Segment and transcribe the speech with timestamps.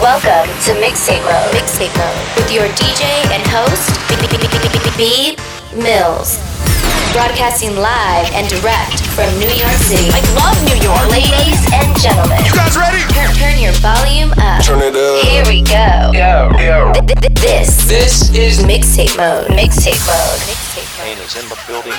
[0.00, 1.52] Welcome to Mixtape Mode.
[1.52, 3.04] Mixtape Mode with your DJ
[3.36, 3.92] and host,
[4.96, 5.36] B
[5.76, 6.40] Mills.
[7.12, 10.08] Broadcasting live and direct from New York City.
[10.08, 11.04] I love New York.
[11.12, 12.38] Ladies and gentlemen.
[12.44, 13.02] You guys ready?
[13.12, 14.64] Turn, turn your volume up.
[14.64, 15.20] Turn it up.
[15.26, 16.10] Here we go.
[16.16, 16.92] Yo, yo.
[16.94, 19.48] Th- th- This, This is Mixtape Mode.
[19.52, 20.40] Mixtape Mode.
[20.48, 21.16] Mixtape Mode.
[21.16, 21.92] Kane is in the building.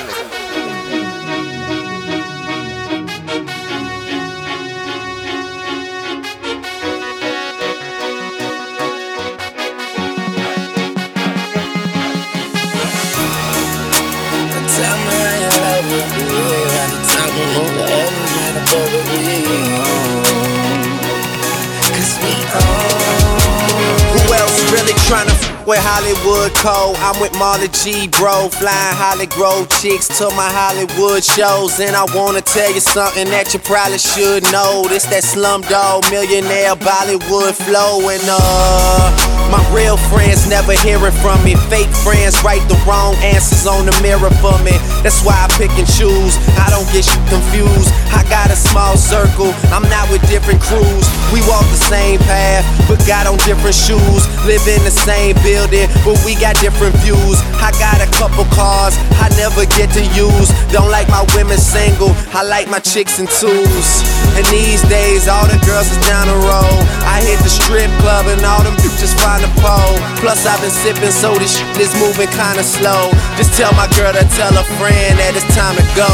[25.66, 26.96] With Hollywood Cole?
[27.04, 28.50] I'm with Marley G, bro.
[28.50, 31.80] Flying Hollywood chicks to my Hollywood shows.
[31.80, 34.86] And I wanna tell you something that you probably should know.
[34.88, 38.02] This that slumdog millionaire Bollywood flow.
[38.10, 39.12] And uh,
[39.52, 41.56] my real friends never hearing from me.
[41.70, 44.76] Fake friends write the wrong answers on the mirror for me.
[45.02, 46.38] That's why I pick and choose.
[46.62, 47.90] I don't get you confused.
[48.14, 49.50] I got a small circle.
[49.74, 51.06] I'm not with different crews.
[51.34, 54.22] We walk the same path, but got on different shoes.
[54.46, 57.42] Live in the same building, but we got different views.
[57.58, 60.54] I got a couple cars I never get to use.
[60.70, 62.14] Don't like my women single.
[62.38, 63.90] I like my chicks in twos.
[64.38, 66.82] And these days, all the girls is down the road.
[67.10, 69.98] I hit the strip club and all them bitches find a pole.
[70.22, 73.10] Plus, I've been sipping, so this shit is moving kinda slow.
[73.38, 76.12] Just tell my girl to tell a friend that it's time to go.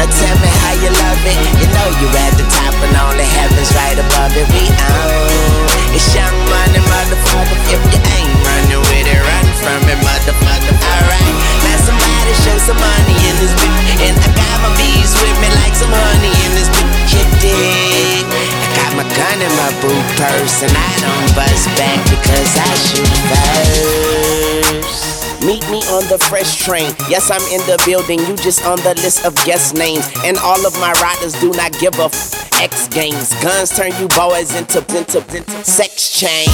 [0.00, 1.36] Now tell me how you love it.
[1.60, 4.48] You know you at the top and only heaven's right above it.
[4.48, 5.80] We on.
[5.92, 7.58] It's young money, motherfucker.
[7.68, 10.72] If you ain't running with it, run from it, motherfucker.
[10.72, 11.34] Alright.
[11.66, 14.08] Now somebody show some money in this bitch.
[14.08, 17.20] And I got my bees with me like some honey in this bitch.
[17.20, 18.24] You dig?
[18.24, 22.70] I got my gun in my boot purse and I don't bust back because I
[22.80, 24.99] shoot first.
[25.40, 26.92] Meet me on the fresh train.
[27.08, 28.20] Yes, I'm in the building.
[28.28, 30.04] You just on the list of guest names.
[30.24, 33.32] And all of my riders do not give a f- X games.
[33.40, 36.52] Guns turn you boys into, into, into sex change.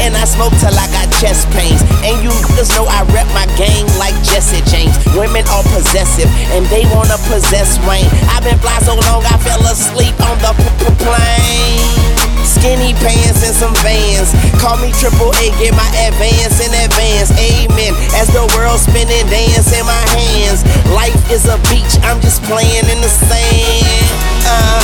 [0.00, 1.84] And I smoke till I got chest pains.
[2.00, 4.96] And you niggas know I rep my gang like Jesse James.
[5.12, 8.08] Women are possessive and they wanna possess Wayne.
[8.32, 12.17] I've been fly so long I fell asleep on the p- p- plane.
[12.48, 14.32] Skinny pants and some vans.
[14.56, 17.28] Call me triple A, get my advance in advance.
[17.36, 17.92] Amen.
[18.16, 20.64] As the world spinning, dance in my hands.
[20.96, 24.08] Life is a beach, I'm just playing in the sand.
[24.48, 24.80] Uh,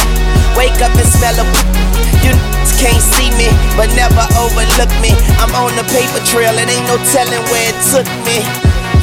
[0.52, 1.44] wake up and smell a.
[2.20, 2.36] You
[2.76, 3.48] can't see me,
[3.80, 5.16] but never overlook me.
[5.40, 8.44] I'm on the paper trail, it ain't no telling where it took me.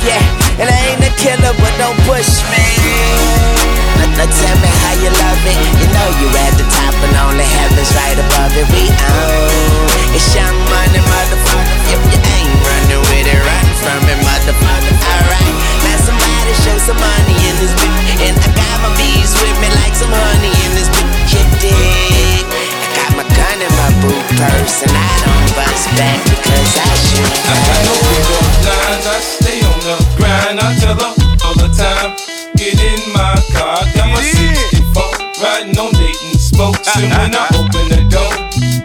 [0.05, 0.21] Yeah,
[0.61, 3.80] and I ain't a killer, but don't push me.
[4.17, 5.57] Now, tell me how you love it.
[5.79, 8.67] You know you're at the top and only heaven's right above it.
[8.73, 9.87] We own.
[10.11, 11.77] It's young money, motherfucker.
[11.95, 14.95] If you ain't running with it, run from it, motherfucker.
[15.07, 15.55] Alright,
[15.87, 18.27] now somebody show some money in this bitch.
[18.27, 21.31] And I got my bees with me like some honey in this bitch.
[21.31, 22.43] You dig?
[22.43, 26.91] I got my gun in my boot purse and I don't bust back because I
[26.99, 30.59] shoot I got no pickup lines, I stay on the grind.
[30.59, 31.11] I tell her
[31.47, 32.19] all the time,
[32.61, 33.81] get in my car.
[33.97, 35.01] Got my 64,
[35.41, 36.85] riding on Dayton spokes.
[36.93, 38.33] And when I open the door,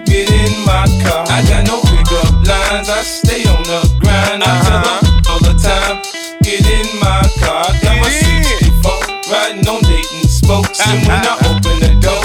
[0.09, 1.29] get in my car.
[1.29, 4.41] I got no pickup lines, I stay on the grind.
[4.41, 4.99] I tell her
[5.29, 6.01] all the time,
[6.41, 7.69] get in my car.
[7.85, 10.81] Got my 64, riding on Dayton spokes.
[10.81, 12.25] And when I open the door,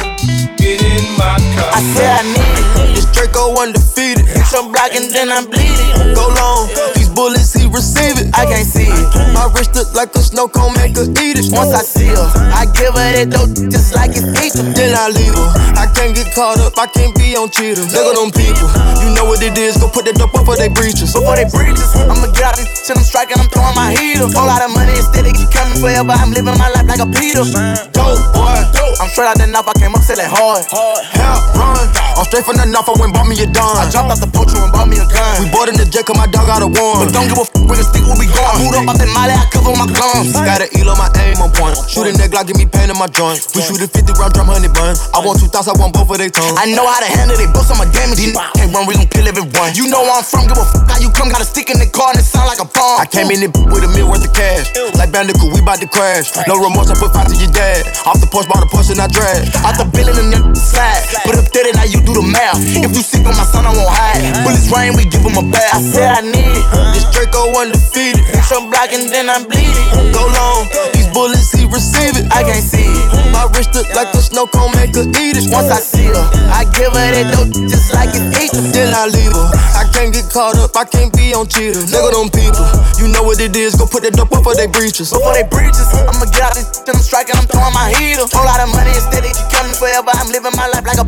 [0.55, 1.75] get in my car.
[1.75, 2.95] I said I need it.
[2.95, 4.23] This Draco undefeated.
[4.23, 6.15] Bitch, I'm blocking, then I'm bleeding.
[6.15, 6.71] Go long.
[6.95, 8.29] These bullets, he receive it.
[8.35, 9.07] I can't see it.
[9.33, 11.47] My wrist look like a snow cone, make her eat it.
[11.51, 14.75] Once I see her, I give her that dope just like it's Egypt.
[14.75, 15.49] Then I leave her.
[15.79, 17.89] I can't get caught up, I can't be on cheaters.
[17.95, 18.67] Look at them people.
[19.01, 19.79] You know what it is.
[19.79, 21.15] Go put that dope up for they breaches.
[21.15, 24.27] Before they breaches, I'ma get out of this shit, I'm striking, I'm throwing my heater.
[24.27, 26.11] Whole lot of money instead of keep coming forever.
[26.11, 27.47] I'm living my life like a Peter.
[27.95, 28.59] Dope, boy.
[29.01, 30.61] I'm straight out the knife, I came up selling hard.
[30.69, 31.89] Help, run.
[32.13, 33.81] I'm straight from the knife, I went bought me a dime.
[33.81, 35.41] I jumped out the poacher and bought me a gun.
[35.41, 37.07] We bought in the jet, cause my dog got a one.
[37.07, 38.47] But don't give a f when the stick where we going.
[38.47, 40.33] I moved up out the molly, I cover my guns.
[40.33, 41.77] Got an eel on my aim on point.
[41.89, 43.41] Shooting that Glock, give me pain in my joint.
[43.53, 44.95] We shoot a 50 round drum, honey bun.
[45.13, 46.57] I want two thoughts, I want both of they tongues.
[46.57, 48.17] I know how to handle they books, I'm a damage.
[48.21, 49.73] These n- can't run, we gon' kill everyone.
[49.75, 51.29] You know where I'm from, give a fuck how you come.
[51.31, 52.99] Got a stick in the car and it sound like a bomb.
[52.99, 54.67] I came in it with a meal worth of cash.
[54.99, 56.33] Like Bandicoot, we bout to crash.
[56.49, 57.85] No remorse, I put five to your dad.
[58.07, 59.47] Off the porch, bought a Porsche and I drag.
[59.63, 61.03] Out the building and then slide.
[61.23, 62.59] Put up 30, now you do the math.
[62.59, 64.23] If you sleep on my son, I won't hide.
[64.43, 65.75] Bullets rain, we give him a bath.
[65.75, 66.65] I said I need it.
[66.95, 68.23] This Draco undefeated.
[68.45, 69.87] Some blocking, then I'm bleeding.
[70.11, 72.27] Go long, these bullets, he receive it.
[72.31, 73.31] I can't see it.
[73.31, 75.47] My wrist look like the snow cone, make her eat it.
[75.51, 79.07] Once I see her, I give her that dope just like it's eat Then I
[79.07, 79.47] leave her.
[79.75, 81.91] I can't get caught up, I can't be on cheaters.
[81.91, 82.67] Nigga, them people,
[82.99, 83.75] you know what it is.
[83.75, 85.11] Go put that dope up for they breaches.
[85.11, 88.27] Before they breaches, I'ma get out this, then I'm striking, I'm throwing my heater.
[88.31, 90.11] Whole lot of money instead of you coming forever.
[90.13, 91.07] I'm living my life like a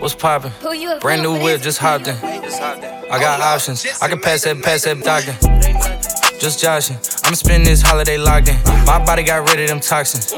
[0.00, 0.52] What's poppin'?
[1.00, 2.14] Brand new whip, just hopped in.
[2.16, 3.84] I got options.
[4.00, 5.34] I can pass that, pass that doctor.
[6.38, 6.96] Just joshing.
[7.24, 8.56] I'ma spending this holiday locked in.
[8.86, 10.28] My body got rid of them toxins.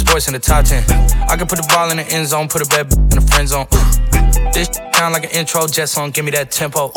[0.00, 0.82] Sports in the top 10.
[1.28, 3.46] I can put the ball in the end zone, put a bad in the friend
[3.46, 3.66] zone.
[4.54, 6.90] This sound like an intro jet song, give me that tempo.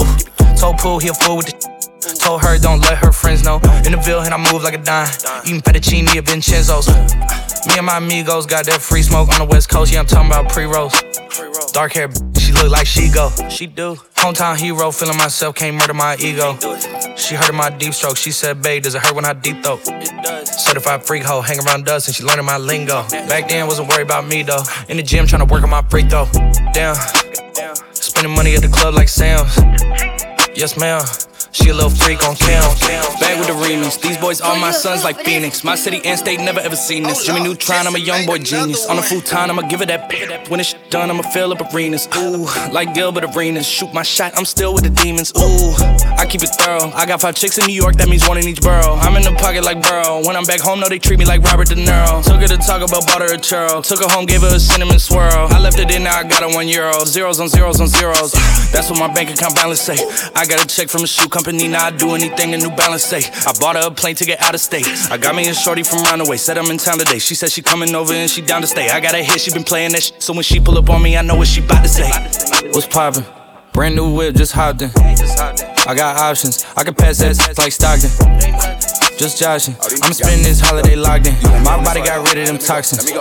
[0.58, 1.80] Told Pool he a fool with the
[2.20, 3.58] Told her don't let her friends know.
[3.86, 5.10] In the Ville, and I move like a dime.
[5.46, 6.88] Eating fettuccine at Vincenzo's.
[7.68, 9.92] Me and my amigos got that free smoke on the west coast.
[9.92, 10.96] Yeah, I'm talking about pre rolls.
[11.72, 13.30] Dark hair, she look like she go.
[13.50, 13.96] She do.
[14.16, 16.58] Hometown hero, feeling myself, can't murder my ego.
[17.16, 18.18] She heard of my deep stroke.
[18.18, 19.82] She said, babe, does it hurt when I deep throat?
[19.86, 20.66] It does.
[20.66, 23.04] Certified freak hoe, hang around dust and she learning my lingo.
[23.10, 24.64] Back then, wasn't worried about me though.
[24.90, 26.28] In the gym, trying to work on my free throw.
[26.74, 26.96] Damn.
[27.94, 29.56] Spending money at the club like Sam's.
[30.56, 31.04] Yes, ma'am.
[31.52, 32.62] She a little freak on cam.
[33.20, 34.00] Back with the remix.
[34.02, 35.64] These boys are my sons like Phoenix.
[35.64, 37.26] My city and state never ever seen this.
[37.26, 38.86] Jimmy Neutron, I'm a young boy genius.
[38.88, 40.48] On a futon, I'ma give it that.
[40.50, 42.08] When it's done, I'ma fill up arenas.
[42.18, 43.68] Ooh, like Gilbert Arenas.
[43.68, 45.32] Shoot my shot, I'm still with the demons.
[45.38, 45.74] Ooh,
[46.18, 46.92] I keep it thorough.
[46.94, 48.96] I got five chicks in New York, that means one in each borough.
[48.96, 50.26] I'm in the pocket like Burrow.
[50.26, 52.24] When I'm back home, no, they treat me like Robert De Niro.
[52.24, 53.82] Took her to talk about bought her a churro.
[53.82, 55.48] Took her home, gave her a cinnamon swirl.
[55.50, 57.06] I left it in, now I got her one euro.
[57.06, 58.34] Zeros on zeros on zeros.
[58.72, 59.98] That's what my bank account balance say.
[60.36, 63.04] I got a check from a shoe company, now I do anything a New Balance
[63.04, 63.22] say.
[63.48, 64.86] I bought her a plane to get out of state.
[65.10, 67.20] I got me a shorty from Runaway, said I'm in town today.
[67.20, 68.90] She said she coming over and she down to stay.
[68.90, 70.22] I got a hit, she been playing that shit.
[70.22, 72.10] So when she pull up on me, I know what she bout to say.
[72.72, 73.26] What's poppin'?
[73.74, 74.92] Brand new whip, just hopped in.
[74.96, 78.10] I got options, I can pass that like Stockton.
[79.18, 81.36] Just joshing, I'm spending this holiday locked in.
[81.64, 83.12] My body got rid of them toxins.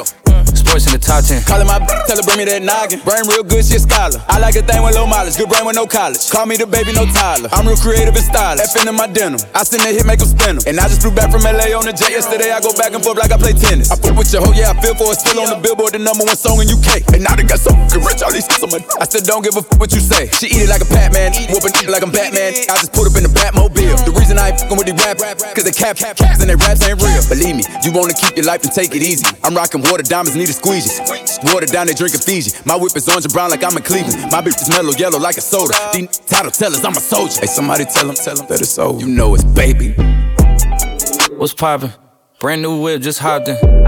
[0.68, 1.48] Sports in the top 10.
[1.48, 3.00] Callin' my tell her bring me that noggin.
[3.00, 4.20] Brain real good, she a scholar.
[4.28, 6.28] I like a thing with low mileage, good brain with no college.
[6.28, 7.48] Call me the baby, no Tyler.
[7.56, 8.68] I'm real creative and stylish.
[8.76, 9.40] F in my denim.
[9.56, 10.68] I send that hit, make them spin 'em.
[10.68, 12.52] And I just flew back from LA on the jet yesterday.
[12.52, 13.88] I go back and forth like I play tennis.
[13.88, 15.16] I fuck with your hoe, yeah, I feel for it.
[15.24, 17.00] Still on the billboard, the number one song in UK.
[17.16, 17.72] And now they got so
[18.04, 18.84] rich, all these so much.
[19.00, 20.28] I still don't give a fuck what you say.
[20.36, 22.52] She eat it like a Batman, whooping like I'm Batman.
[22.68, 24.04] I just put up in the Batmobile.
[24.04, 25.16] The reason I ain't fucking with these rap,
[25.56, 27.24] cause they cap, cap, and they raps ain't real.
[27.32, 29.24] Believe me, you wanna keep your life and take it easy.
[29.40, 31.52] I'm rocking water diamonds, need a squeegee.
[31.52, 32.50] Water down, they drinking Fiji.
[32.64, 34.30] My whip is orange and brown like I'm in Cleveland.
[34.30, 35.74] My bitch is mellow yellow like a soda.
[35.92, 37.40] These title tellers, I'm a soldier.
[37.40, 38.98] Hey, somebody tell him, tell him that it's over.
[39.00, 39.94] You know it's baby.
[41.36, 41.92] What's poppin'?
[42.40, 43.87] Brand new whip, just hopped in.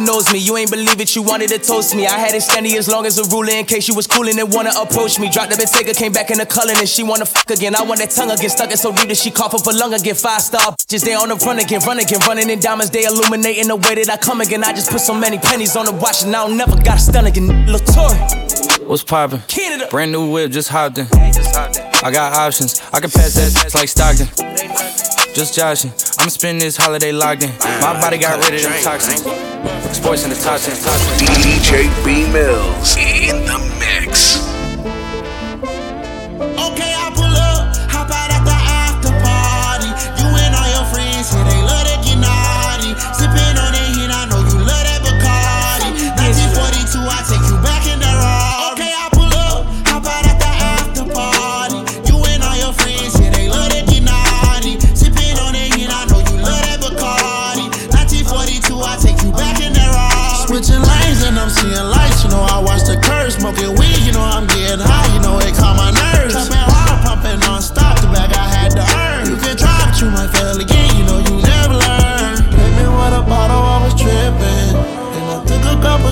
[0.01, 1.15] knows me, you ain't believe it.
[1.15, 2.07] You wanted to toast me.
[2.07, 4.51] I had it standing as long as a ruler in case you was coolin' and
[4.53, 5.29] wanna approach me.
[5.29, 7.75] Dropped the Bentayga, came back in the culling and she wanna fuck again.
[7.75, 9.93] I want that tongue again, stuck it so deep that she cough up a lung
[9.93, 10.15] again.
[10.15, 12.91] Five star bitches, they on the run again, run again, running in diamonds.
[12.91, 14.63] They illuminating the way that I come again.
[14.63, 16.99] I just put so many pennies on the watch and I don't never got a
[16.99, 17.47] stun again.
[17.67, 18.11] Latour,
[18.87, 19.41] What's poppin'?
[19.47, 19.87] Canada.
[19.89, 21.07] Brand new whip, just hopped in.
[22.03, 22.81] I got options.
[22.91, 24.27] I can pass that like Stockton.
[25.33, 25.91] Just joshing.
[26.21, 27.49] I'm spending this holiday locked in.
[27.81, 29.21] My body got rid of them toxins.
[29.97, 30.83] Sports in the toxins.
[30.83, 30.85] 10.
[30.85, 31.41] Top 10.
[31.41, 33.70] DJ B Mills in the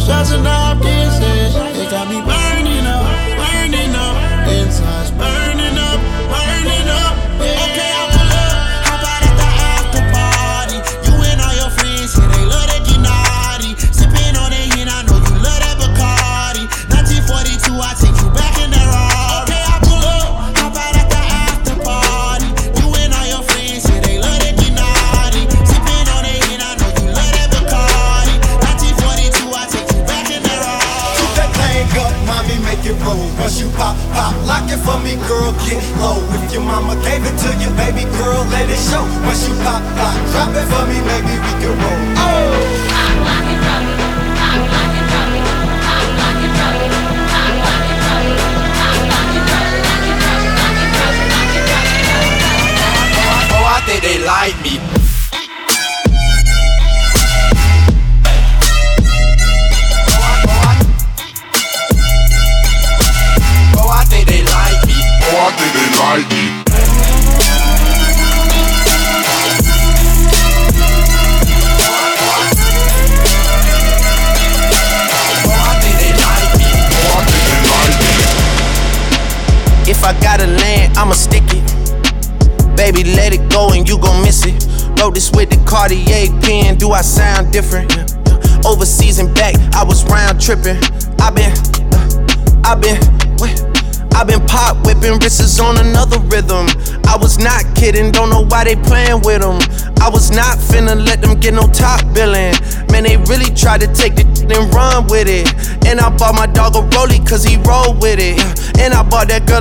[0.10, 0.80] shots and I'm.
[0.82, 2.39] It got me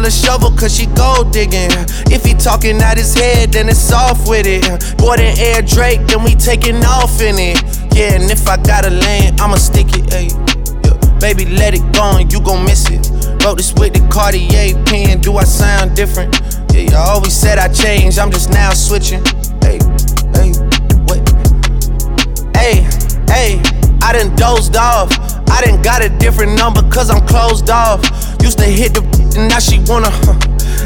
[0.09, 1.71] a shovel cause she gold digging.
[2.09, 4.65] If he talking out his head, then it's off with it.
[4.97, 7.61] Bought an Air Drake, then we taking off in it.
[7.95, 10.33] Yeah, and if I gotta land, I'ma stick it, ayy.
[10.85, 11.19] Yeah.
[11.21, 13.05] Baby, let it go and you gon' miss it.
[13.45, 16.41] Wrote this with the Cartier pen, do I sound different?
[16.73, 19.23] Yeah, you always said I changed, I'm just now switching.
[19.61, 19.79] Hey,
[20.33, 20.57] hey,
[21.05, 21.21] what?
[22.57, 22.89] Hey,
[23.29, 23.61] hey,
[24.01, 25.13] I done dozed off.
[25.51, 28.01] I done got a different number cause I'm closed off.
[28.41, 30.11] Used to hit the and now she wanna,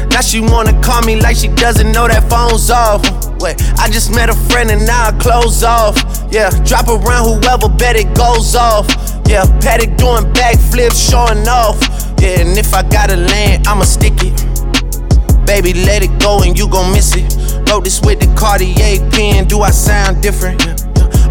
[0.09, 3.01] now she wanna call me like she doesn't know that phone's off.
[3.41, 5.97] Wait, I just met a friend and now I close off.
[6.31, 8.87] Yeah, drop around whoever bet it goes off.
[9.27, 11.79] Yeah, Paddock doing backflips, showing off.
[12.21, 14.33] Yeah, and if I gotta land, I'ma stick it.
[15.45, 17.27] Baby, let it go and you gon' miss it.
[17.69, 20.61] Wrote this with the Cartier pen, do I sound different?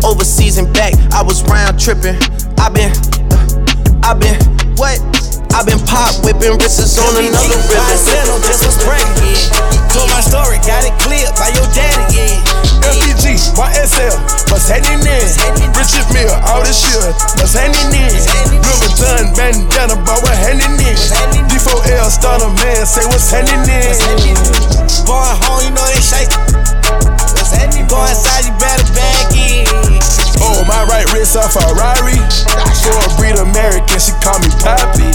[0.05, 2.17] Overseas and back, I was round tripping.
[2.59, 2.93] I been,
[3.33, 4.37] uh, I been,
[4.77, 5.12] what?
[5.53, 8.41] I been pop whipping wrists on another rhythm.
[8.49, 9.93] just was bragging, yeah.
[9.93, 12.89] Told my story, got it clear by your daddy, yeah.
[12.89, 14.17] LPG, YSL,
[14.49, 15.29] what's happening in?
[15.77, 17.05] Richard Mille, all this shit,
[17.37, 18.11] what's happening in?
[18.65, 20.97] Louis Vuitton, bandana, but what happening in?
[21.53, 23.93] D4L, starter man, say what's happening in?
[25.05, 26.33] Going home, you know they shake.
[27.37, 27.87] What's happening?
[27.93, 30.22] Go inside, you better back in.
[30.43, 32.19] Oh, my right wrist a Ferrari.
[32.83, 35.07] For a breed American, she call me Poppy.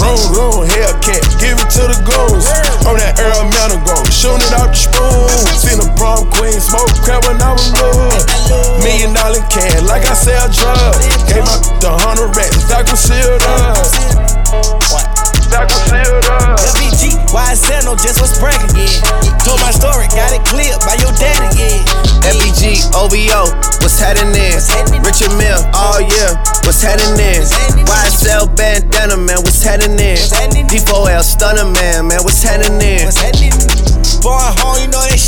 [0.00, 2.48] Room, room, Hellcat, give it to the goons.
[2.88, 5.28] On that Earl Mountain go, shooting it out the spoon.
[5.60, 8.08] Seen a prom queen, smoke crap when I was low.
[8.80, 11.04] Million dollar can, like I sell drugs.
[11.28, 15.19] Gave my the hundred racks, that was sealed up.
[15.50, 16.62] Was sealed up.
[16.62, 19.42] LBG, YSL, no just was bragging, yeah.
[19.42, 21.82] Told my story, got it clear by your daddy, yeah.
[22.22, 23.50] FBG, OVO,
[23.82, 24.54] what's happening?
[25.02, 27.42] Richard Mille, oh yeah, what's happening?
[27.82, 30.16] YSL bandana, man, what's happening?
[30.70, 33.10] D4L stunner, man, man, what's happening?
[34.22, 35.18] Going home, you know they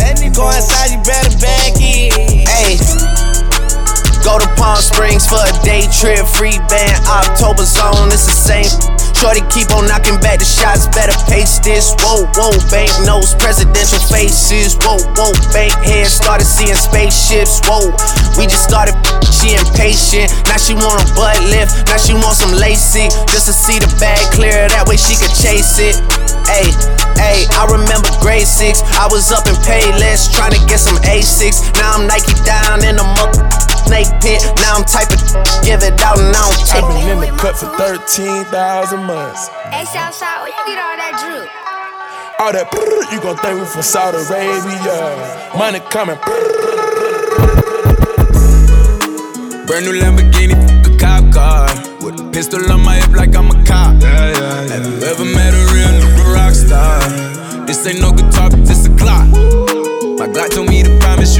[0.00, 0.32] happening?
[0.32, 1.79] Go inside, you better back.
[4.24, 8.68] Go to Palm Springs for a day trip, free band, October zone, it's the same.
[9.16, 11.92] Shorty keep on knocking back the shots, better pace this.
[12.00, 14.76] Whoa, whoa, bank nose, presidential faces.
[14.80, 17.60] Whoa, whoa, bank head started seeing spaceships.
[17.68, 17.92] Whoa,
[18.40, 18.96] we just started,
[19.28, 20.32] she impatient.
[20.48, 23.12] Now she want a butt lift, now she want some lacy.
[23.28, 26.00] Just to see the bag clear, that way she could chase it.
[26.48, 26.72] Hey,
[27.20, 28.80] hey, I remember grade six.
[28.96, 31.76] I was up in Payless, trying to get some A6.
[31.76, 34.42] Now I'm Nike down in the mother snake pit.
[34.60, 35.20] Now I'm typing,
[35.64, 39.48] give it out and I don't take I've been in the cut for 13,000 months.
[39.70, 41.48] Hey, Southside, where you get all that drip?
[42.40, 45.52] All that brrr, you gon' think we from Saudi Arabia.
[45.56, 46.16] Money coming.
[49.66, 51.68] Brand new Lamborghini, a cop car.
[52.00, 54.00] With a pistol on my hip like I'm a cop.
[54.00, 54.72] Yeah, yeah, yeah.
[54.72, 56.98] Have you ever met a real nigga rock star?
[57.66, 59.28] This ain't no guitar, but this a clock.
[60.18, 61.39] My Glock told me to promise you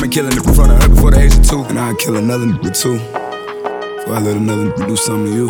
[0.00, 2.16] me killing it in front of her before the age of two, and I'd kill
[2.16, 2.96] another nigga too.
[2.96, 5.46] Before I let another nigga do something to you.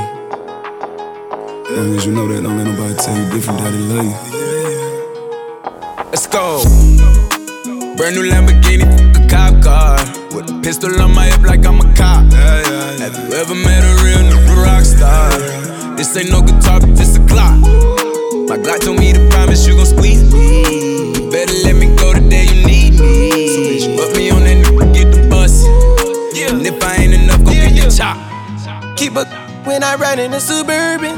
[1.77, 4.17] Long as you know that, don't let nobody tell you different that they love you.
[6.11, 6.65] Let's go.
[7.97, 9.99] Brand new Lamborghini, a cop car.
[10.35, 12.27] With a pistol on my hip like I'm a cop.
[12.33, 15.31] Have you ever met a real nigga rock star?
[15.97, 17.61] This ain't no guitar, but this a clock.
[18.51, 21.31] My Glock told me to promise you gon' squeeze me.
[21.31, 23.31] Better let me go the day you need me.
[23.47, 24.40] So bitch, put me on
[26.61, 28.21] And if I ain't enough, go get the chop.
[28.95, 29.25] Keep a
[29.65, 31.17] when I ride in the suburban.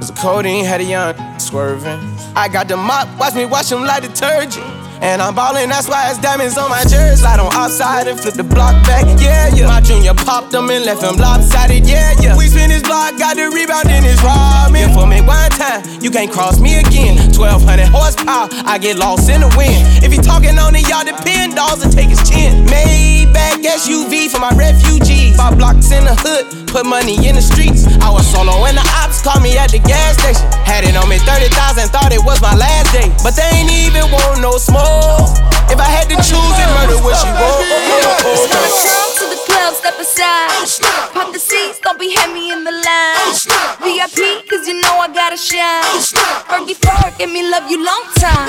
[0.00, 2.00] Cause the codeine had a young swerving.
[2.34, 4.64] I got the mop, watch me wash him like detergent.
[5.02, 7.20] And I'm ballin', that's why it's diamonds on my jersey.
[7.20, 9.66] Slide on outside and flip the block back, yeah, yeah.
[9.66, 12.36] My junior popped them and left him lopsided, yeah, yeah.
[12.36, 14.94] We spin his block, got the rebound in his ramen.
[14.94, 17.29] For me one time, you can't cross me again.
[17.40, 20.04] 1200 horsepower, I get lost in the wind.
[20.04, 22.68] If he talking on it, y'all depend, dolls and take his chin.
[22.68, 25.40] Maybach SUV for my refugees.
[25.40, 27.88] Five blocks in the hood, put money in the streets.
[28.04, 30.44] I was solo when the ops called me at the gas station.
[30.68, 33.08] Had it on me 30,000, thought it was my last day.
[33.24, 35.32] But they ain't even want no smoke.
[35.72, 37.64] If I had to choose it, murder what she want.
[38.36, 38.72] It's not a
[39.70, 41.12] girl to the club, step aside.
[41.12, 43.34] Pop the seats, don't be heavy in the line.
[43.82, 45.84] VIP, cause you know I gotta shine.
[46.48, 48.48] Fergie Ferg, give me love you long time.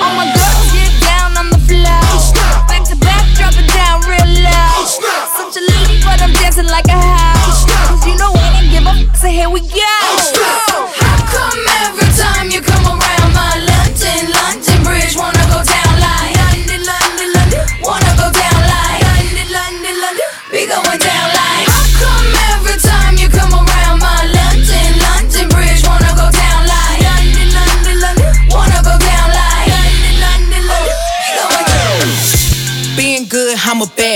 [0.00, 2.00] All my girls get down on the floor.
[2.68, 4.84] Back to back, drop it down real low.
[5.36, 7.64] Such a lady, but I'm dancing like a house.
[7.88, 9.96] Cause you know I don't give a f, so here we go.
[10.96, 12.05] How come every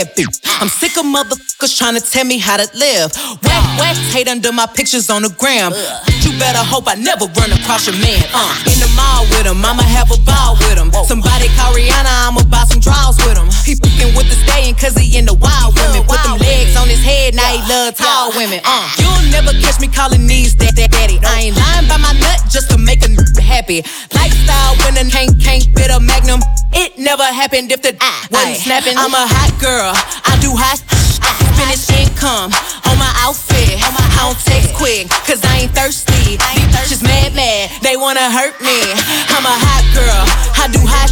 [0.05, 0.41] bad bitch.
[0.61, 3.13] I'm sick of motherfuckers trying to tell me how to live.
[3.45, 5.73] Whack, whack, hate under my pictures on the gram.
[6.25, 8.21] You better hope I never run across your man.
[8.33, 10.93] Uh, in the mall with him, I'ma have a ball with him.
[11.05, 13.49] Somebody call Rihanna, I'ma buy some draws with him.
[13.65, 16.05] He fucking with the stallion cause he in the wild women.
[16.05, 18.61] Put them legs on his head, now he love tall women.
[18.65, 21.19] Uh, you'll never catch me calling these that, that daddy.
[21.25, 23.83] I ain't lying by my nut just to make a n- happy.
[24.15, 26.41] Lifestyle when a can't, can't fit a magnum.
[26.73, 27.99] It never happened if the
[28.31, 28.95] wasn't snapping.
[28.97, 30.81] I'm a hot girl, I do hot
[31.57, 32.53] Finish income
[32.89, 34.10] on my outfit.
[34.21, 36.37] I don't text quick, cause I ain't thirsty.
[36.37, 38.77] These bitches mad, mad, they wanna hurt me.
[39.33, 40.29] I'm a hot girl,
[40.61, 41.09] I do hot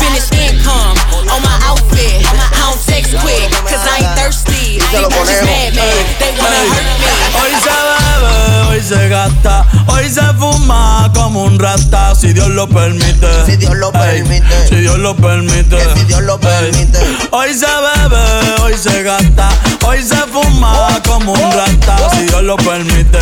[0.00, 0.96] Finish income
[1.28, 2.24] on my outfit.
[2.24, 4.80] I don't text quick, cause I ain't thirsty.
[4.80, 7.12] These bitches mad, mad, they wanna hurt me.
[7.36, 8.32] Hoy se bebe,
[8.68, 13.44] hoy se gasta, hoy se fuma como un rata, si Dios lo permite.
[13.46, 14.68] Si Dios lo permite.
[14.68, 15.78] Si Dios lo permite.
[15.94, 16.98] Si Dios lo permite.
[17.30, 19.48] Hoy se bebe, hoy se gasta,
[19.86, 23.18] hoy se fuma como un rata, si Dios lo permite.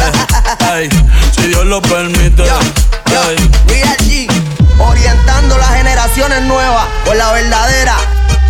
[1.36, 2.44] Si Dios lo permite.
[2.44, 4.28] Real G,
[4.78, 7.96] orientando las generaciones nuevas por la verdadera.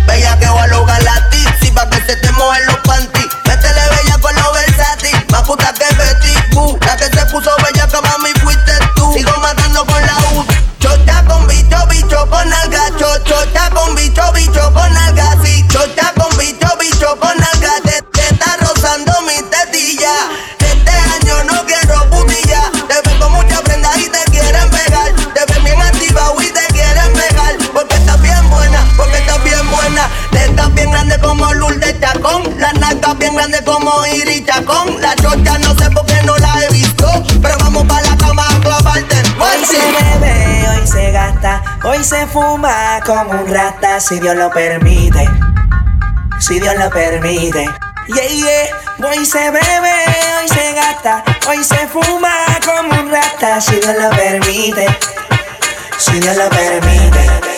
[0.07, 3.27] Bella que va a lograr la tizi pa' que se te mojen los panties.
[3.45, 6.77] Métele bella con los versátil, más puta que Betty Boo.
[6.85, 7.80] La que se puso bella
[33.71, 35.01] como Iri Chacón.
[35.01, 37.07] La chocha no sé por qué no la he visto.
[37.41, 39.15] Pero vamos para la cama a clavarte.
[39.39, 44.51] Hoy se bebe, hoy se gasta, hoy se fuma como un rata, si Dios lo
[44.51, 45.29] permite.
[46.39, 47.69] Si Dios lo permite.
[48.07, 49.09] Yeah, yeah.
[49.09, 49.95] Hoy se bebe,
[50.39, 52.33] hoy se gasta, hoy se fuma
[52.65, 54.85] como un rata, si Dios lo permite.
[55.97, 57.50] Si Dios lo permite.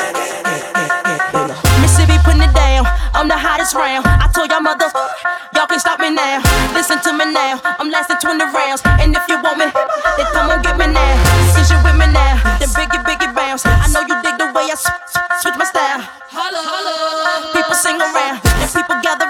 [3.24, 4.04] I'm the hottest round.
[4.04, 4.92] I told y'all mother,
[5.56, 6.44] y'all can stop me now.
[6.76, 7.56] Listen to me now.
[7.80, 8.84] I'm lasting 20 rounds.
[9.00, 9.72] And if you want me,
[10.20, 11.16] then come on get me now.
[11.56, 13.64] Since you with me now, then biggie, biggie bounce.
[13.64, 14.76] I know you dig the way I
[15.40, 16.04] switch my style.
[16.36, 17.56] Holla, holla.
[17.56, 19.23] People sing around, then people gather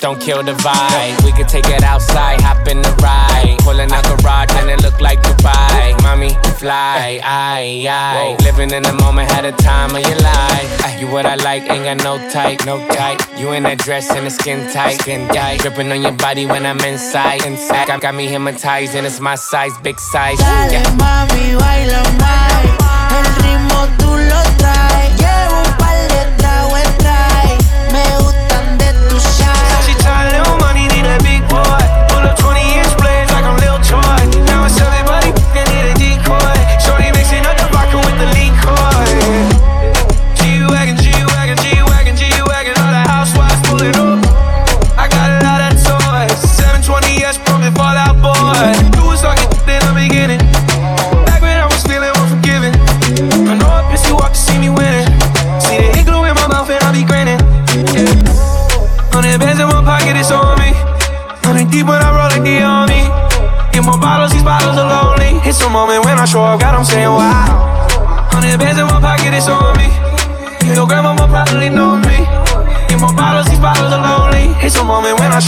[0.00, 1.24] don't kill the vibe.
[1.24, 3.58] We could take it outside, hop in the ride.
[3.60, 6.00] Pulling out garage and it look like Dubai.
[6.02, 8.36] Mommy, fly, I, I.
[8.44, 11.00] Living in the moment, had a time of your life.
[11.00, 13.20] You what I like, ain't got no type, no type.
[13.38, 15.60] You in that dress and the skin tight, skin tight.
[15.60, 17.86] Dripping on your body when I'm inside, inside.
[17.86, 20.40] Got, got me hypnotized and it's my size, big size.
[20.40, 20.68] Yeah.
[20.68, 22.55] Dale, mami, baila más.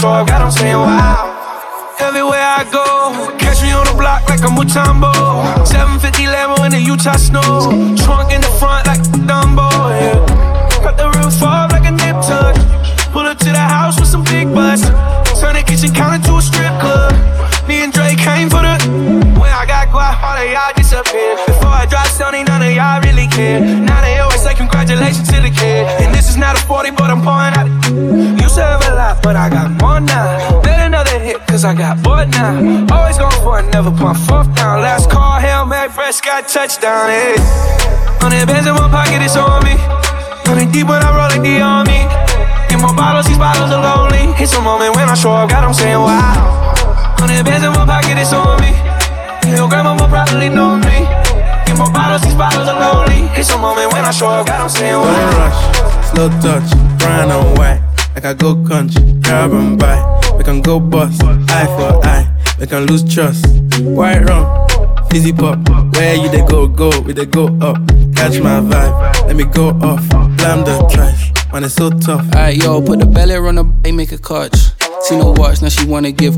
[0.01, 0.28] Moment
[36.39, 37.09] Mary, Prescott touchdown.
[37.09, 37.35] Hey.
[38.19, 39.75] Hundred bands in my pocket, it's on me.
[40.47, 42.07] Hundred deep when I roll like the army.
[42.69, 44.31] Get more bottles, these bottles are lonely.
[44.39, 46.75] It's a moment when I show up, God, I'm saying wow.
[47.19, 48.71] Hundred bands in my pocket, it's on me.
[49.51, 51.03] Your grandma will probably know me.
[51.65, 53.27] Get more bottles, these bottles are lonely.
[53.35, 55.43] It's a moment when I show up, God, I'm saying wow.
[55.43, 55.59] rush,
[56.11, 57.81] slow touch, brown and white.
[58.15, 59.99] Like I go country, grab and buy.
[60.37, 62.27] We can go bust, eye for eye.
[62.59, 63.45] We can lose trust.
[63.79, 64.45] White rum,
[65.09, 65.78] fizzy pop.
[65.99, 67.75] Where you they go, go, we they go up.
[68.15, 70.07] Catch my vibe, let me go off.
[70.37, 72.25] Blam the trash, man, it's so tough.
[72.33, 74.49] Alright, yo, put the belly on the bay, make a.
[75.01, 76.37] See no watch, now she wanna give.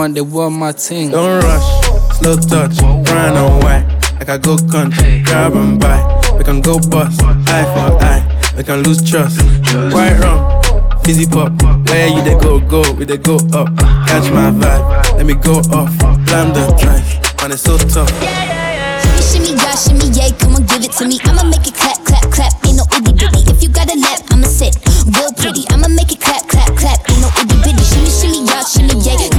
[0.09, 1.11] they want my ting.
[1.11, 3.85] Don't rush, slow touch, brown and white.
[4.17, 6.01] Like I go country, grab and buy.
[6.37, 8.53] We can go bust, eye for eye.
[8.57, 9.39] We can lose trust.
[9.93, 10.41] White rum,
[11.03, 11.53] fizzy pop.
[11.87, 13.69] Where you they go, go, we they go up.
[14.09, 15.95] Catch my vibe, let me go off.
[16.25, 18.09] Blam the trash, man, it's so tough.
[19.21, 21.19] Shimmy, yeah, shimmy, yeah, come on, give it to me.
[21.23, 22.51] I'ma make it clap, clap, clap.
[22.65, 23.51] Ain't no itty bitty.
[23.51, 24.75] If you got a lap, I'ma sit.
[25.05, 25.63] real pretty.
[25.69, 26.99] I'ma make it clap, clap, clap.
[27.09, 27.83] Ain't no itty bitty.
[27.85, 29.30] Shimmy, shimmy, y'all, shimmy, yeah.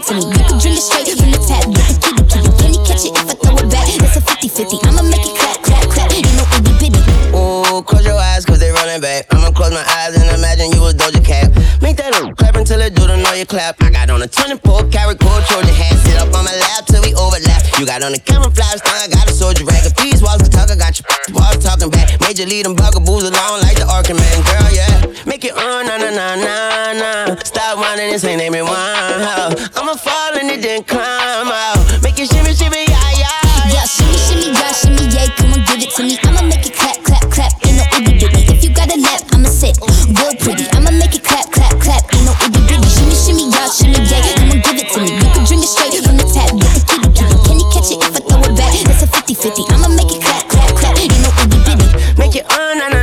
[0.00, 0.32] It to me.
[0.32, 1.60] You can drink it straight from the tap.
[1.68, 2.48] Get the kitty, kitty.
[2.56, 3.84] Can you catch it if I throw it back?
[3.84, 4.88] It's a 50 50.
[4.88, 6.08] I'ma make it clap, clap, clap.
[6.16, 7.00] Ain't no itty bitty.
[7.36, 9.28] Ooh, close your eyes, cause they running back.
[9.28, 11.52] I'ma close my eyes and imagine you was Doja Cat.
[11.84, 13.76] Make that up, clap until it do the know you clap.
[13.84, 15.92] I got on a 24 karat gold Trojan hat.
[16.00, 17.60] Sit up on my lap till we overlap.
[17.76, 19.84] You got on the camouflage thing, I got a soldier rag.
[19.84, 21.04] If these walls can talk, I got your
[21.36, 22.16] walls talking back.
[22.24, 24.38] Major lead them bugaboos along like the Arkham man.
[24.48, 25.09] Girl, yeah.
[25.26, 27.36] Make it on, na na na na na.
[27.44, 28.72] Stop whining, this ain't name me one.
[28.72, 31.76] I'ma fall and it then climb out.
[32.02, 33.28] Make it shimmy, shimmy, yeah, yeah.
[33.68, 35.28] Yeah, shimmy, shimmy, yeah, shimmy, yeah.
[35.36, 36.16] Come on, give it to me.
[36.24, 37.52] I'ma make it clap, clap, clap.
[37.68, 38.48] Ain't no itty bitty.
[38.48, 39.76] If you got a lap, I'ma sit
[40.08, 40.64] real pretty.
[40.72, 42.00] I'ma make it clap, clap, clap.
[42.16, 42.88] Ain't no itty bitty.
[42.88, 44.24] Shimmy, shimmy, yeah, shimmy, yeah.
[44.40, 45.20] Come on, give it to me.
[45.20, 46.48] You can drink it straight from the tap.
[46.56, 47.36] Get the kitty, kitty.
[47.44, 48.72] Can you catch it if I throw it back?
[48.72, 49.68] It's a 50 50.
[49.68, 50.96] I'ma make it clap, clap, clap.
[50.96, 51.86] Ain't no itty bitty.
[52.16, 52.99] Make it on, na na na.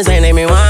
[0.00, 0.69] Whining, ain't name me one.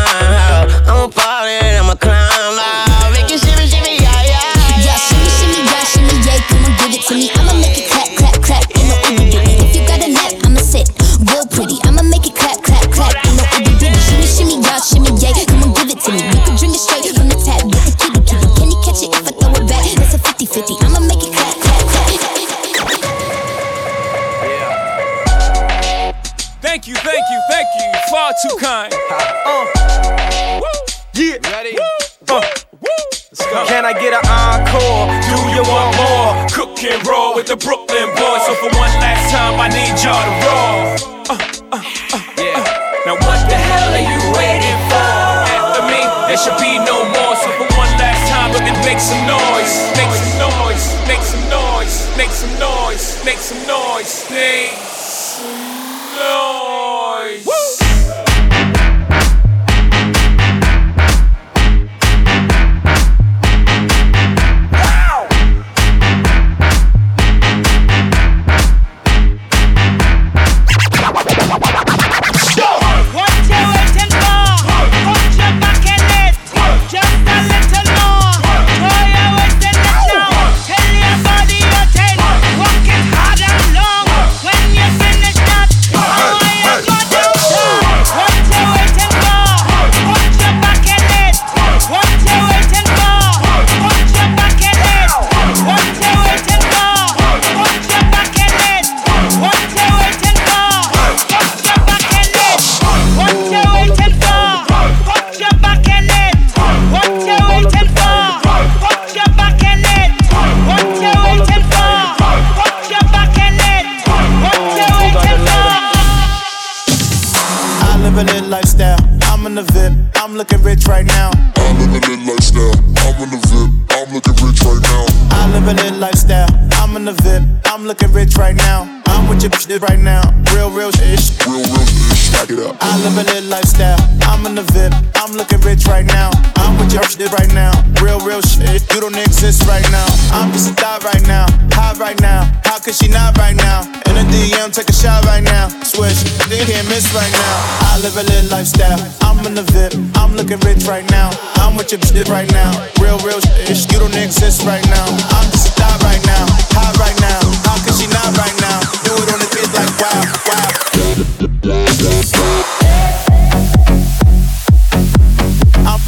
[120.41, 121.31] Looking rich right now.
[121.57, 122.73] I live a lit lifestyle.
[122.97, 123.91] I'm in the VIP.
[123.91, 125.05] I'm looking rich right now.
[125.37, 126.49] I live a lit lifestyle.
[126.81, 127.67] I'm in the VIP.
[127.67, 129.00] I'm looking rich right now.
[129.31, 130.27] I'm with your shit right now.
[130.51, 131.23] Real, real shit.
[131.47, 132.19] Real, real shit.
[132.19, 132.75] Stack it up.
[132.83, 133.95] I live a lit lifestyle.
[134.27, 134.91] I'm in the VIP.
[135.23, 136.35] I'm looking rich right now.
[136.59, 137.71] I'm with your shit right now.
[138.03, 138.83] Real, real shit.
[138.91, 140.03] You don't exist right now.
[140.35, 141.47] I'm just a thought right now.
[141.71, 142.43] High right now.
[142.67, 143.87] How could she not right now?
[144.11, 145.71] In a DM, take a shot right now.
[145.87, 147.55] Swish, they can't miss right now.
[147.87, 148.99] I live a lit lifestyle.
[149.23, 149.95] I'm in the VIP.
[150.19, 151.31] I'm looking rich right now.
[151.63, 152.75] I'm with your shit right now.
[152.99, 153.79] Real, real shit.
[153.95, 155.07] You don't exist right now.
[155.39, 156.51] I'm just a thought right now.
[156.75, 157.39] High right now.
[157.63, 158.71] How could she not right now?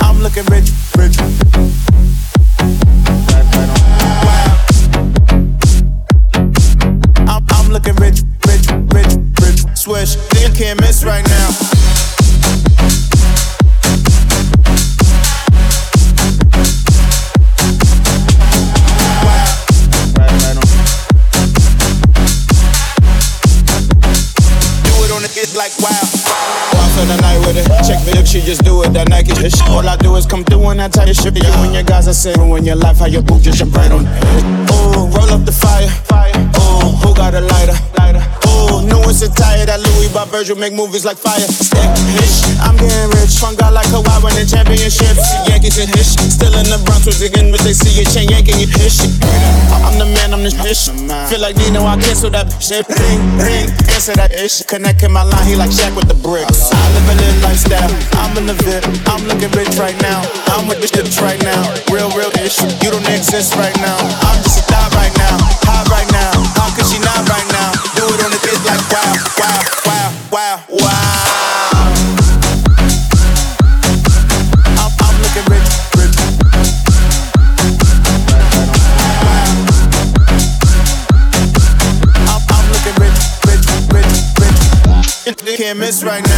[0.01, 1.17] I'm looking rich, rich.
[28.53, 29.63] Just do it, that Nike shit.
[29.71, 31.35] All I do is come through and I tell you shit.
[31.37, 33.91] You and your guys are saying when your life, how your boot just jump right
[33.91, 34.05] on.
[34.05, 35.89] Ooh, roll up the fire.
[36.61, 38.32] Ooh, who got a lighter?
[38.81, 39.69] New and tired.
[39.69, 41.45] That Louis by Virgil make movies like fire.
[41.45, 41.85] Stick,
[42.17, 42.41] hish.
[42.65, 43.37] I'm getting rich.
[43.37, 45.21] Fun guy like Kawhi winning championships.
[45.51, 46.17] Yankees and hish.
[46.17, 49.03] Still in the Bronx with again, but they see you chain yanking you hish.
[49.83, 50.89] I'm the man, I'm the hish.
[51.29, 52.87] Feel like Nino, I cancel that shit.
[52.89, 54.63] Ring, ring, answer that ish.
[54.65, 56.71] Connecting my line, he like Shaq with the bricks.
[56.71, 57.93] I live a lit lifestyle.
[58.23, 58.87] I'm in the VIP.
[59.11, 60.23] I'm looking rich right now.
[60.55, 61.61] I'm with the chips right now.
[61.91, 62.61] Real, real ish.
[62.85, 63.97] You don't exist right now.
[63.99, 64.52] I'm just
[85.75, 86.32] miss right now.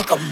[0.00, 0.29] like a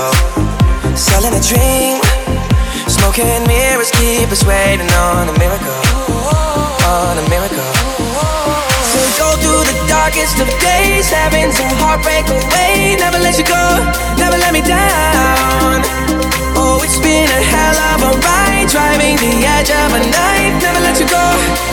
[0.00, 0.96] pro.
[0.96, 2.00] Selling a dream.
[2.88, 5.80] Smoking mirrors keep us waiting on a miracle.
[6.88, 7.72] On a miracle.
[8.90, 12.96] So go through the darkest of days, heavens and heartbreak away.
[12.96, 13.64] Never let you go,
[14.16, 15.84] never let me down.
[16.56, 20.54] Oh, it's been a hell of a ride, driving the edge of a knife.
[20.64, 21.26] Never let you go,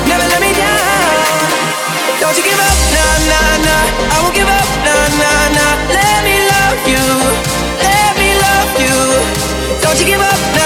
[0.05, 1.47] never let me down.
[2.21, 4.13] Don't you give up, nah, nah, nah.
[4.13, 5.73] I won't give up, nah, nah, nah.
[5.95, 7.46] Let me love you.
[9.87, 10.56] Don't you give up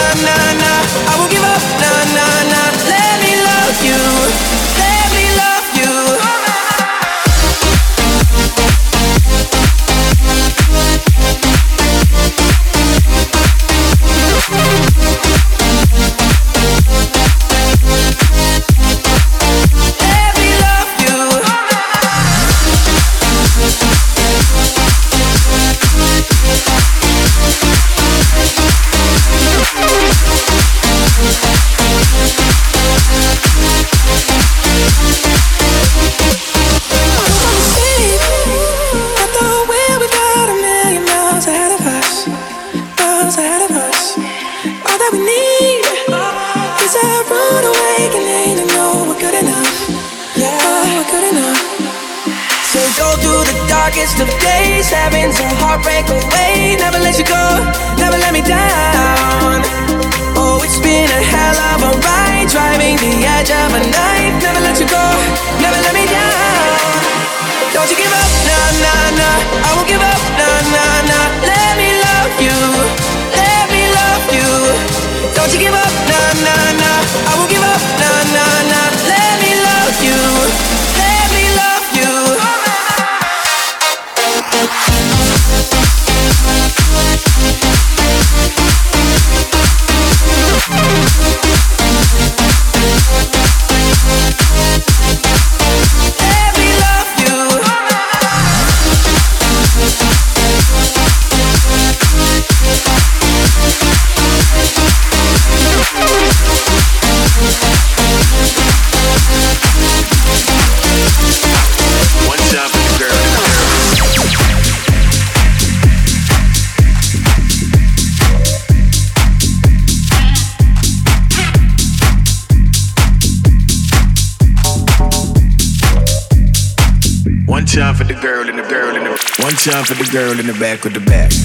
[130.11, 131.40] girl in the back with the back.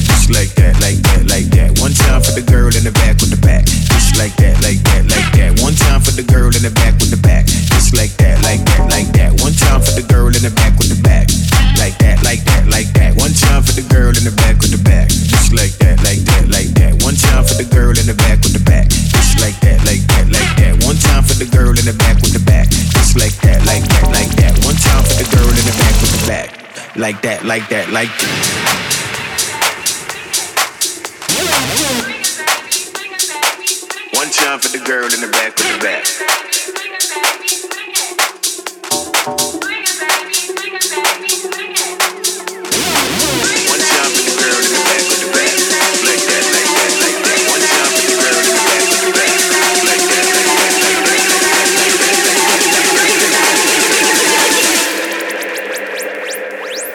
[27.27, 28.66] that, like that, like that.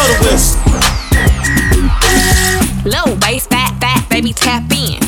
[0.00, 0.32] Blow the.
[2.86, 4.98] Low bass, fat, fat, baby, tap in.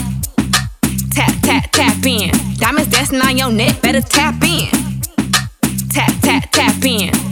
[1.08, 2.30] Tap, tap, tap in.
[2.58, 4.68] Diamonds dancing on your neck, better tap in.
[5.88, 7.31] Tap, tap, tap in.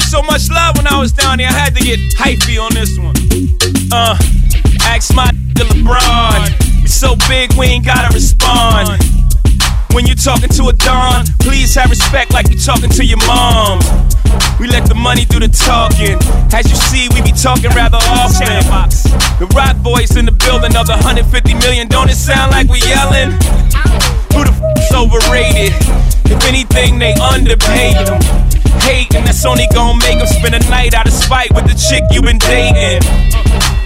[0.00, 1.48] Me so much love when I was down there.
[1.48, 3.12] I had to get hypey on this one.
[3.92, 4.16] Uh,
[4.88, 6.80] ask my nigga LeBron.
[6.80, 8.96] We so big, we ain't gotta respond.
[9.92, 13.80] When you're talking to a Don, please have respect like you're talking to your mom.
[14.58, 16.16] We let the money do the talking.
[16.56, 18.64] As you see, we be talking rather often.
[19.36, 21.28] The Roc Boys in the building of the 150
[21.60, 21.88] million.
[21.88, 23.36] Don't it sound like we yelling?
[24.32, 25.76] Who the f***'s overrated?
[26.24, 28.49] If anything, they underpaid them.
[28.82, 32.04] Hating, that's only gonna make them spend a night out of spite with the chick
[32.10, 33.04] you been dating.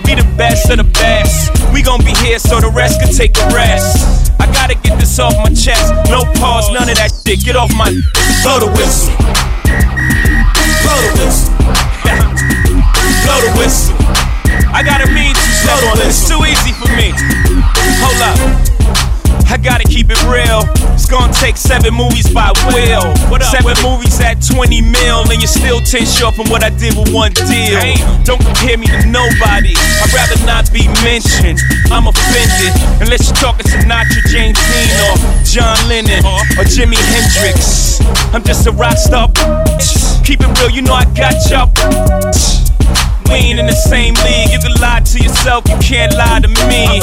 [0.04, 1.50] We the best of the best.
[1.72, 4.30] We gon' be here so the rest can take a rest.
[4.40, 5.92] I gotta get this off my chest.
[6.10, 7.44] No pause, none of that shit.
[7.44, 7.90] Get off my.
[8.44, 9.14] Blow the whistle.
[10.84, 11.52] Blow the whistle.
[13.24, 13.96] Blow the whistle.
[14.74, 16.20] I gotta mean two steps on this.
[16.20, 17.14] It's too easy for me.
[18.02, 18.38] Hold up.
[19.48, 20.62] I gotta keep it real.
[20.94, 23.14] It's gonna take seven movies by Will.
[23.40, 27.12] Seven movies at 20 mil, and you're still 10 short from what I did with
[27.12, 27.78] one deal.
[28.24, 29.74] Don't compare me to nobody.
[30.02, 31.60] I'd rather not be mentioned.
[31.90, 36.24] I'm offended unless you're talking Sinatra, James Dean, or John Lennon,
[36.58, 38.00] or Jimi Hendrix.
[38.32, 39.28] I'm just a rock star.
[40.24, 42.53] Keep it real, you know I got y'all.
[43.28, 44.50] We ain't in the same league.
[44.52, 47.00] You can lie to yourself, you can't lie to me.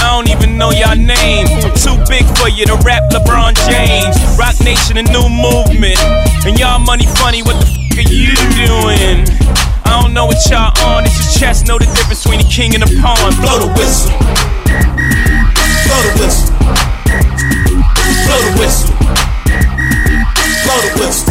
[0.00, 1.46] I don't even know y'all name.
[1.76, 4.16] Too big for you to rap LeBron James.
[4.38, 5.98] Roc Nation, a new movement.
[6.44, 9.24] And y'all money funny, what the f are you doing?
[9.84, 11.04] I don't know what y'all on.
[11.04, 13.32] It's just chess, know the difference between the king and the pawn.
[13.40, 14.10] Blow the whistle.
[15.86, 16.50] Blow the whistle.
[18.26, 18.94] Blow the whistle.
[20.64, 21.23] Blow the whistle.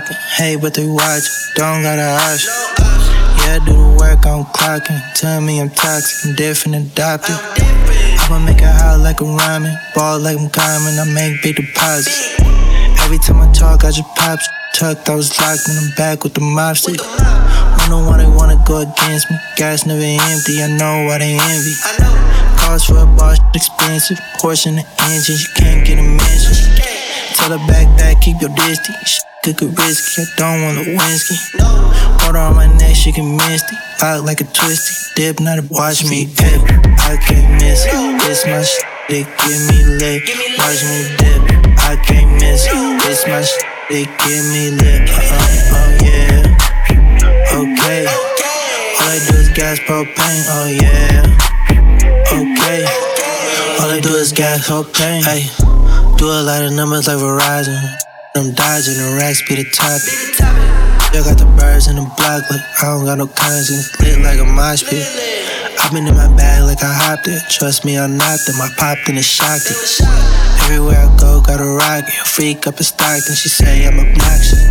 [0.00, 0.16] Poppin'.
[0.36, 1.24] Hey, but they watch,
[1.54, 2.46] don't gotta ask.
[3.44, 5.00] Yeah, I do the work, I'm clocking.
[5.14, 7.36] Tell me I'm toxic, I'm different, adopted.
[8.26, 9.76] I'ma make it hot like a rhyming.
[9.94, 12.38] ball like I'm coming, I make big deposits.
[13.04, 14.38] Every time I talk, I just pop.
[14.74, 17.00] Tucked, I was locked and I'm back with the mob stick.
[17.00, 19.38] Wonder why they wanna go against me.
[19.56, 21.72] Gas never empty, I know why they envy.
[22.60, 24.18] Cost for a shit expensive.
[24.36, 26.76] Horse in the engine, you can't get a mention.
[27.36, 29.24] Tell her back that, keep your distance.
[29.46, 31.38] Could get risky, I don't want a whiskey.
[32.26, 33.76] Water on my neck, she can misty.
[34.02, 35.14] Out like a twisty.
[35.14, 36.62] Dip, not a watch me dip.
[37.06, 37.94] I can't miss it.
[38.26, 40.26] This my shit, they give me lit.
[40.58, 41.46] Watch me dip.
[41.78, 42.74] I can't miss it.
[43.06, 45.10] This my shit, they give me lit.
[45.14, 46.42] Uh-uh, oh yeah.
[47.54, 48.02] Okay.
[48.98, 50.42] All I do is gas propane.
[50.50, 51.22] Oh yeah.
[52.34, 52.82] Okay.
[53.78, 55.22] All I do is gas propane.
[55.22, 55.46] Hey.
[56.18, 57.96] Do a lot of numbers like Verizon.
[58.36, 60.12] Them dodging the racks be the topic.
[61.08, 64.20] Still got the birds in the block, but I don't got no cons and lit
[64.20, 65.08] like a mosh pit.
[65.80, 67.40] i been in my bag like I hopped it.
[67.48, 68.60] Trust me, I knocked them.
[68.60, 69.80] I popped and it shocked it.
[70.68, 72.12] Everywhere I go, got a rocket.
[72.28, 73.32] Freak up in Stockton.
[73.40, 74.68] She say I'm obnoxious.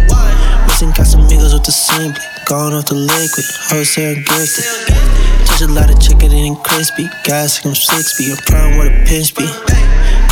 [0.70, 2.22] Missing Casamigos with the simply.
[2.46, 3.50] Going off the liquid.
[3.74, 4.94] Wholesale and gifted.
[5.50, 7.10] Touch a lot of chicken and crispy.
[7.26, 9.50] Gas like I'm 6 I'm prime with a pinch be.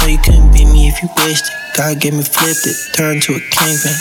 [0.03, 1.77] No, you couldn't beat me if you wished it.
[1.77, 2.75] God gave me flipped it.
[2.91, 3.95] Turned to a kingpin.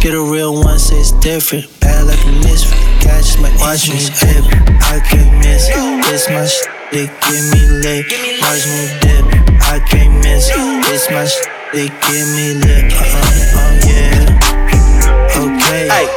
[0.00, 1.68] Get a real one, say it's different.
[1.80, 2.80] Bad like a misfit.
[3.04, 4.48] Catch my watch me dip.
[4.88, 5.68] I can't miss.
[6.08, 6.64] This my shit.
[6.92, 8.08] They give me lit.
[8.40, 9.28] Watch me dip.
[9.68, 10.48] I can't miss.
[10.88, 11.44] This my shit.
[11.76, 12.88] They give me lit.
[12.88, 14.32] Uh uh, uh yeah.
[15.36, 15.92] Okay.
[15.92, 16.08] Hey.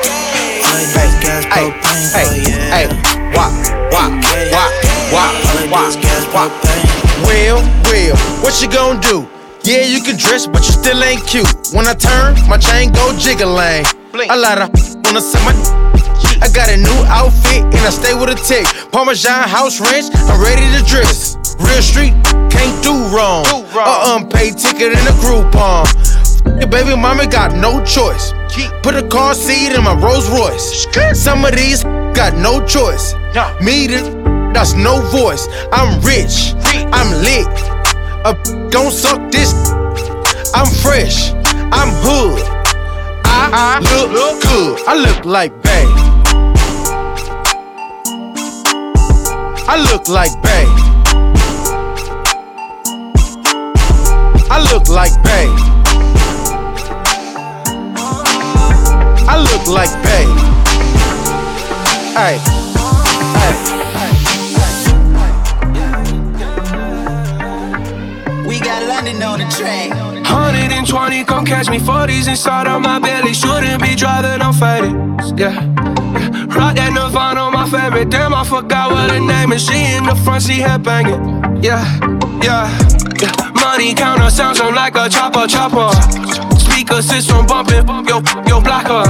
[0.63, 1.11] Hey.
[1.19, 2.15] Gas, propane.
[2.15, 2.31] Hey.
[2.31, 2.71] Oh yeah.
[2.71, 2.87] Hey.
[3.35, 3.51] Wah,
[3.91, 4.07] wah,
[4.55, 4.71] wah,
[5.11, 5.35] wah,
[5.67, 7.00] wah, wah.
[7.23, 9.27] Well, well, what you gonna do?
[9.63, 11.47] Yeah, you can dress, but you still ain't cute.
[11.73, 13.85] When I turn, my chain go jiggling.
[14.29, 14.69] A lot of
[15.05, 15.53] wanna see my.
[16.41, 18.65] I got a new outfit and I stay with a tick.
[18.91, 21.37] Parmesan house ranch, I'm ready to dress.
[21.59, 22.13] Real street,
[22.49, 23.45] can't do wrong.
[23.45, 25.85] A unpaid ticket in a Groupon.
[26.59, 28.33] Your baby mama got no choice.
[28.81, 30.87] Put a car seat in my Rolls Royce.
[31.13, 31.83] Some of these
[32.17, 33.13] got no choice.
[33.61, 34.09] Me, this,
[34.53, 35.47] that's no voice.
[35.71, 36.53] I'm rich,
[36.91, 37.47] I'm lit.
[38.25, 38.33] A
[38.69, 39.53] don't suck this.
[40.53, 41.33] I'm fresh,
[41.71, 42.51] I'm hood.
[43.53, 44.87] I, look, good.
[44.87, 45.85] I look like Bay.
[49.67, 50.65] I look like Bay.
[54.49, 55.47] I look like Bay.
[59.27, 60.27] I look like Bay.
[62.15, 62.60] Hey,
[69.01, 69.07] On
[69.39, 69.89] the track.
[69.89, 71.79] 120, come catch me.
[71.79, 73.33] 40s inside of my belly.
[73.33, 74.93] Shouldn't be driving, I'm faded.
[75.39, 75.57] Yeah.
[76.53, 78.11] Rock that Nirvana, my favorite.
[78.11, 79.65] Damn, I forgot what her name is.
[79.65, 81.17] She in the front seat, head banging.
[81.63, 81.81] Yeah,
[82.45, 82.69] yeah,
[83.17, 83.33] yeah.
[83.57, 85.89] Money counter sounds on like a chopper, chopper.
[86.61, 89.09] Speaker system bumping, yo, yo, blocker.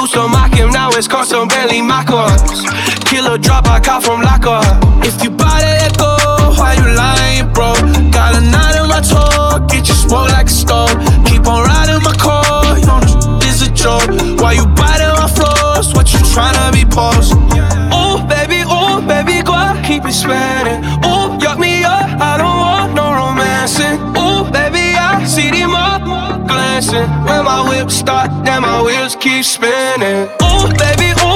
[0.00, 2.64] Used to mock him, now it's custom Bentley Mockers.
[3.04, 4.64] Killer drop, I caught from locker.
[5.06, 6.16] If you buy that echo,
[6.56, 7.74] why you lying, bro?
[8.10, 10.92] Got a nine in my toe, get you smoke like a stove.
[11.24, 13.00] Keep on riding my car, you know
[13.40, 14.08] this is a joke.
[14.40, 15.94] Why you biting my floors?
[15.94, 17.32] What you tryna be post?
[17.90, 20.80] Oh, baby, oh, baby, go out, keep it spinning.
[21.02, 23.96] Oh, yuck me up, I don't want no romancing.
[24.14, 26.02] Oh, baby, I see them up
[26.46, 27.08] glancing.
[27.26, 30.28] When my whip start, then my wheels keep spinning.
[30.40, 31.31] Oh, baby, oh,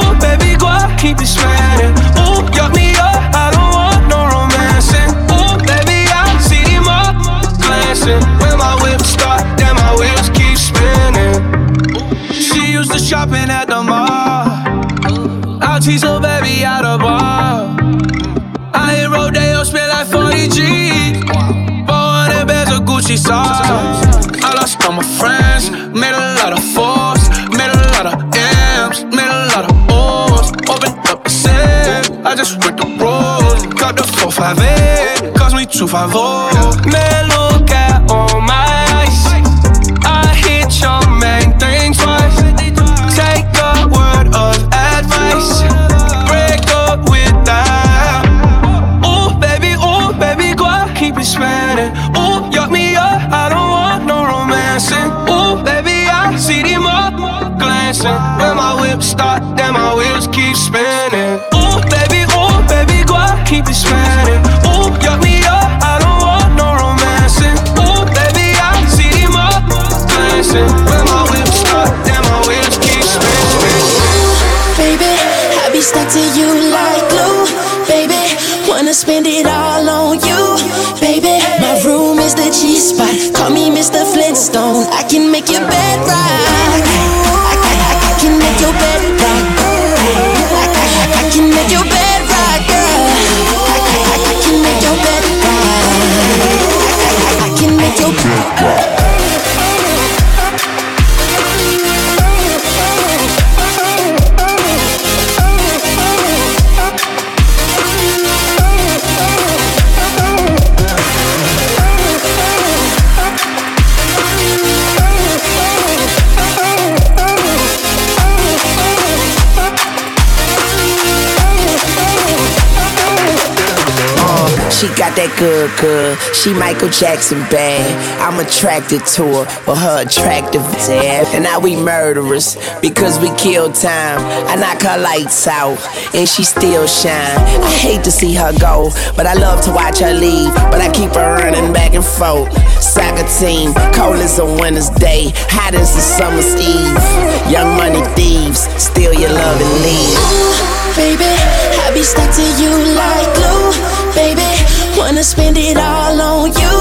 [124.76, 126.18] She got that good, good.
[126.36, 127.80] She Michael Jackson bad.
[128.20, 131.32] I'm attracted to her for her attractive ass.
[131.32, 134.20] And now we murderers because we kill time.
[134.44, 135.80] I knock her lights out
[136.14, 137.40] and she still shine.
[137.64, 140.52] I hate to see her go, but I love to watch her leave.
[140.68, 142.52] But I keep her running back and forth.
[142.82, 147.50] Soccer team, cold as a winter's day, hot as a summer's eve.
[147.50, 150.85] Young money thieves, steal your love and leave.
[150.96, 153.68] Baby, I be stuck to you like glue.
[154.16, 154.48] Baby,
[154.96, 156.76] wanna spend it all on you.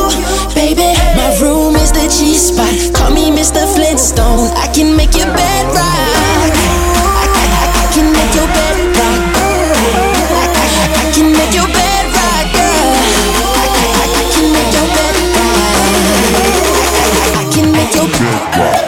[0.56, 2.72] Baby, my room is the G spot.
[2.96, 3.68] Call me Mr.
[3.76, 4.56] Flintstone.
[4.56, 5.84] I can make your bed rock.
[5.84, 9.20] I, I, I, can make your bed rock.
[10.96, 12.96] I, can make your bed rock, girl.
[13.52, 15.92] I, can make your bed rock.
[17.36, 18.85] I can make your bed rock.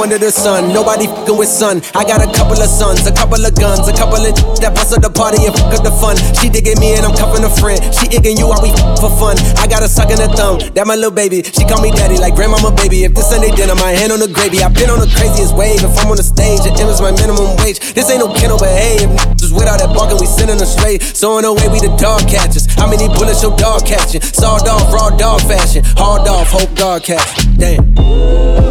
[0.00, 1.82] Under the sun, nobody fucking with sun.
[1.94, 4.32] I got a couple of sons, a couple of guns, a couple of
[4.62, 6.14] that bust up the party and fuck up the fun.
[6.38, 7.82] She digging me and I'm cuffing a friend.
[7.94, 9.34] She igging you while we for fun.
[9.58, 11.42] I got a suck in the thumb, that my little baby.
[11.42, 13.04] She call me daddy like grandmama baby.
[13.04, 14.62] If this Sunday dinner, my hand on the gravy.
[14.62, 15.82] I've been on the craziest wave.
[15.82, 17.80] If I'm on the stage, it is my minimum wage.
[17.94, 21.02] This ain't no kennel, but hey, if just without that barking, we sending them straight.
[21.02, 22.66] So in a way, we the dog catchers.
[22.76, 24.22] How many bullets your dog catching?
[24.22, 25.82] Sawed off, raw dog fashion.
[25.96, 27.26] Hard off, hope dog catch.
[27.56, 28.67] Damn.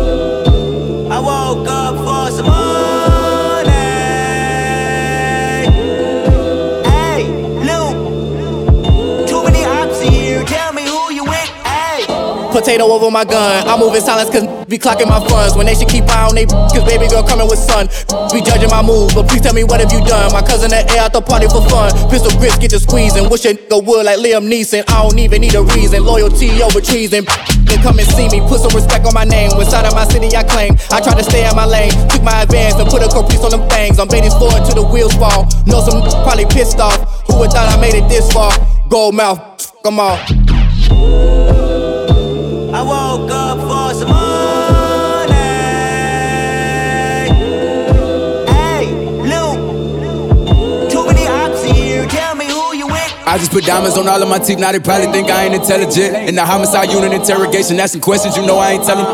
[12.57, 13.69] Potato over my gun.
[13.69, 15.53] I move in silence cause be clocking my funds.
[15.53, 17.85] When they should keep eye on they cause baby girl coming with sun.
[18.33, 20.33] Be judging my moves, but please tell me what have you done?
[20.33, 21.93] My cousin that air out the party for fun.
[22.09, 23.29] Pistol grips get to squeezing.
[23.29, 24.81] Wish a nigga would like Liam Neeson.
[24.89, 26.01] I don't even need a reason.
[26.01, 27.29] Loyalty over treason.
[27.69, 28.41] Then come and see me.
[28.49, 29.53] Put some respect on my name.
[29.53, 30.73] West side of my city I claim.
[30.89, 31.93] I try to stay in my lane.
[32.09, 34.01] Took my advance and put a caprice on them things.
[34.01, 35.45] I'm baiting forward till the wheels fall.
[35.69, 36.97] Know some probably pissed off.
[37.29, 38.49] Who would thought I made it this far?
[38.89, 39.45] Gold mouth.
[39.85, 40.17] Come on.
[53.47, 56.27] Just put diamonds on all of my teeth, now they probably think I ain't intelligent.
[56.27, 59.05] In the homicide unit interrogation, asking questions you know I ain't telling.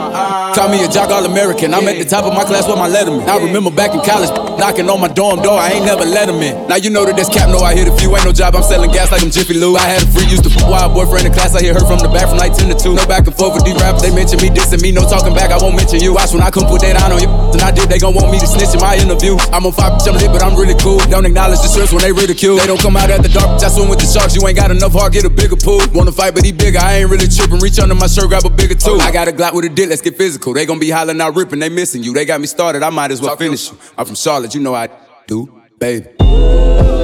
[0.57, 2.89] Call me a jock all American, I'm at the top of my class with my
[2.89, 3.27] letterman.
[3.27, 4.29] I remember back in college,
[4.63, 6.55] knocking on my dorm door, I ain't never let him in.
[6.71, 8.63] Now you know that this cap, no, I hit a few, ain't no job, I'm
[8.63, 9.75] selling gas like I'm Jiffy Lube.
[9.75, 12.07] I had a free, used to wild boyfriend in class, I hit her from the
[12.07, 12.95] back from like 10 to 2.
[12.95, 15.51] No back and forth with these rappers, they mention me, dissing me, no talking back,
[15.51, 16.15] I won't mention you.
[16.15, 18.39] Watch when I come put that on you, and I did, they gon' want me
[18.39, 19.35] to snitch in my interview.
[19.51, 21.03] I'm on five, I'm lit, but I'm really cool.
[21.11, 22.55] Don't acknowledge the strips when they ridicule.
[22.55, 24.71] They don't come out at the dark, I swim with the sharks, you ain't got
[24.71, 25.83] enough heart, get a bigger pool.
[25.91, 27.59] Wanna fight, but he bigger, I ain't really tripping.
[27.59, 29.03] Reach under my shirt, grab a bigger tool.
[29.03, 30.55] I got a Glock with a dick, let's get physical.
[30.55, 32.15] They gon' be hollering out, ripping, they missing you.
[32.15, 33.77] They got me started, I might as well finish you.
[33.97, 34.89] I'm from Charlotte, you know I
[35.27, 35.49] do,
[35.79, 37.02] baby.